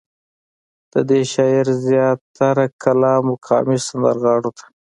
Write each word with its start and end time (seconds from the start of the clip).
ددې 0.93 1.21
شاعر 1.33 1.67
زيات 1.85 2.19
تره 2.37 2.63
کلام 2.83 3.21
مقامي 3.31 3.77
سندرغاړو 3.87 4.51
ته 4.57 4.65